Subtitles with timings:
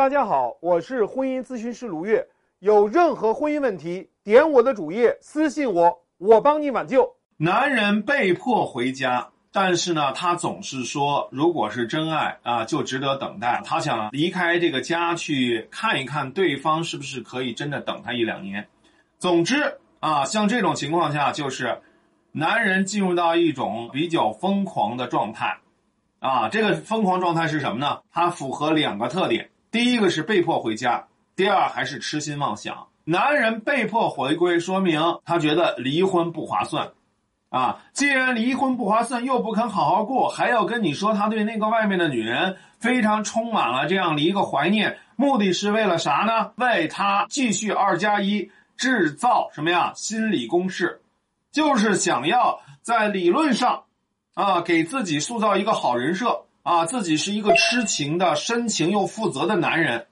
[0.00, 2.26] 大家好，我是婚姻咨询师卢月。
[2.60, 7.16] 有任何婚姻问题，点我的主页私信我，我帮你挽救。
[7.36, 13.60] 男人被迫回家，但是呢，他总是说，如果是真爱啊，就值得等待。
[13.62, 18.68] 他想离开这个家去看一看对方是不是可以真的等他一两年。
[19.18, 21.82] 总之啊，像这种情况下，就是
[22.32, 25.58] 男人进入到一种比较疯狂的状态。
[26.20, 28.00] 啊，这个疯狂状态是什么呢？
[28.10, 32.88] 它符合两个特点：第一个是被迫回家，第二还是痴心妄想。
[33.04, 36.90] 男人被迫回归，说明他觉得离婚不划算。
[37.48, 46.52] 啊，既然离婚不划算，又不肯好好过，还要跟你说他对那个外面的女人非常充满了这样的一个怀念，目的是为了啥呢？
[46.56, 49.92] 为他继续二加一制造什么呀？
[49.96, 51.00] 心理攻势，
[51.50, 53.84] 就是想要在理论上。
[54.34, 60.06] 啊，给自己塑造一个好人设啊，自己是一个痴情的、深情又负责的男人，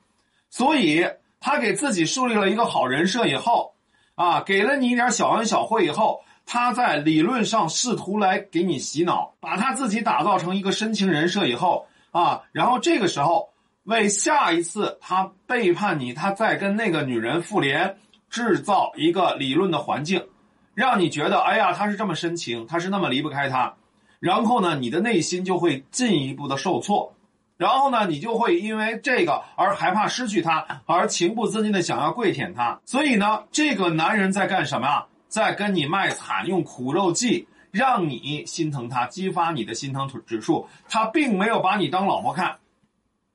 [0.51, 1.07] 所以
[1.41, 3.75] 他给自己树立了一个好人设以后，
[4.15, 13.51] 啊，给了你一点小恩小惠以后，他在理论上试图来给你洗脑，把他自己打造成一个深情人设以后，啊，然后这个时候
[13.85, 17.99] 为下一次他背叛你，他再跟那个女人复联，
[18.31, 20.27] 制造一个理论的环境，
[20.75, 23.75] 让你觉得，哎呀，他是这么深情，他是那么离不开他。
[24.21, 27.15] 然后呢，你的内心就会进一步的受挫，
[27.57, 32.81] 然后呢，你就会因为这个而害怕失去他，而情不自禁的想要跪舔他。
[32.85, 35.07] 所以呢，这个男人在干什么啊？
[35.29, 40.67] 在跟你卖惨，用苦肉计让你心疼他，激发你的心疼指数。
[40.89, 42.57] 他并没有把你当老婆看，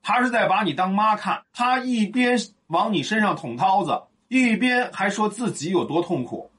[0.02, 1.42] 他是在把你当妈看。
[1.52, 6.50] 他一边往你身上捅刀子，一边还说自己有多痛苦，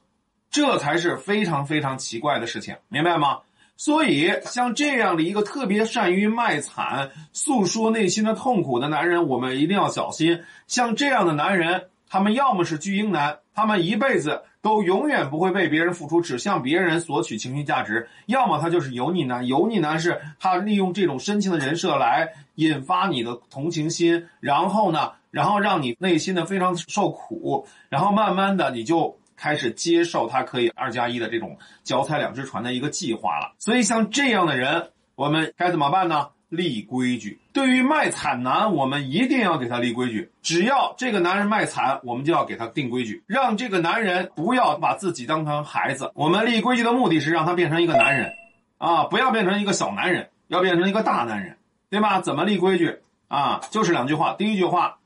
[0.49, 3.39] 这才是非常非常奇怪的事情，明白吗？
[3.77, 10.43] 所以，像这样的一个特别善于卖惨、诉说内心的痛苦的男人，我们一定要小心。
[10.65, 19.45] 像这样的男人，他们要么是巨婴男，他们一辈子都永远不会为别人付出，只向别人索取情绪价值；要么他就是油腻男。
[19.45, 29.17] 油腻男是他利用这种深情的人设来引发你的同情心，然后呢，然后让你内心的非常受苦，然后慢慢的你就。
[29.35, 36.29] 开始接受他可以二加一的这种脚踩两只船的一个计划了，所以像这样的人，我们该怎么办呢？
[36.47, 37.39] 立规矩。
[37.53, 40.31] 对于卖惨男，我们一定要给他立规矩。
[40.41, 46.11] 只要这个男人卖惨，我们就要给他定规矩，让这个男人不要把自己当成孩子。
[46.13, 48.31] 我们立规矩的目的是让他变成一个男人，
[48.77, 51.57] 啊，不要变成一个小男人，要变成一个大男人，
[51.89, 52.21] 对吧？
[52.21, 53.61] 怎么立规矩啊？
[53.71, 54.35] 就是两句话。
[54.35, 54.99] 第一句话，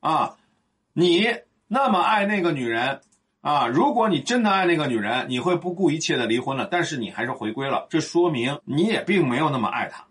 [0.00, 0.36] 啊，
[0.92, 1.26] 你
[1.66, 3.00] 那么爱那个女人。
[3.44, 10.02] 啊，如果你真的爱那个女人，你会不顾一切的离婚了，但是你还是回归了，这说明你也并没有那么爱她，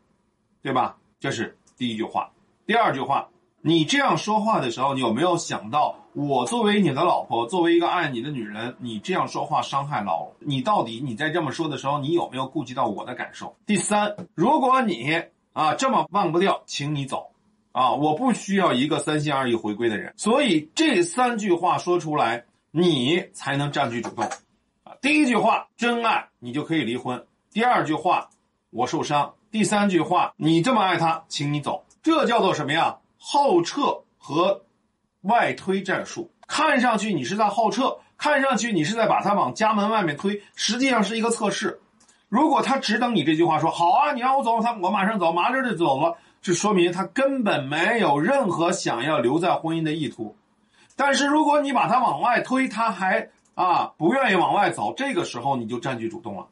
[0.61, 0.95] 对吧？
[1.19, 2.29] 这是第一句话。
[2.67, 3.27] 第二句话，
[3.59, 13.55] 你这样说话的时候，你有没有想到，我作为你的老婆，作为一个爱你的女人，你这样说话伤害了我，你到底你在这么说的时候，你有没有顾及到我的感受？
[13.65, 15.23] 第三，如果你
[15.53, 17.31] 啊这么忘不掉，请你走，
[17.71, 20.13] 啊，我不需要一个三心二意回归的人。
[20.17, 22.45] 所以这三句话说出来。
[22.75, 24.25] 你才能占据主动，
[24.83, 28.31] 啊，第一句话真爱你就可以离婚，第二句话
[28.71, 32.97] 我受伤，第三句话你这么爱他，请你走，这叫做什么呀？
[33.19, 34.63] 后撤和
[35.21, 41.79] 外推战术，看上去你是在后撤，看上去你是在把他往家门外面推，实际上是一个测试。
[42.27, 50.35] 如果他只等你这句话说好啊，你让我走，他我马上走，马上就走了，这说明他根本没有任何想要留在婚姻的意图。
[50.95, 56.47] 但是如果你把它往外推，他还啊不愿意往外走，这个时候你就占据主动了。